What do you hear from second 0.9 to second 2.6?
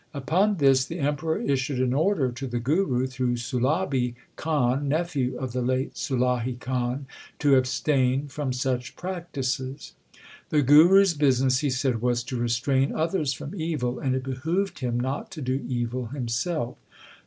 Emperor issued an order to the